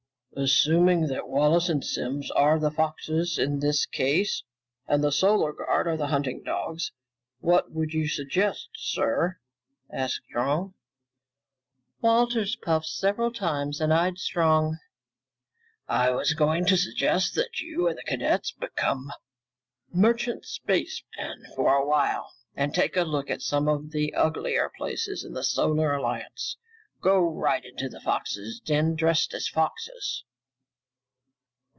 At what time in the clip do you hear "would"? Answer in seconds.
7.73-7.91